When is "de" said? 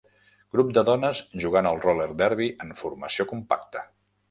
0.77-0.83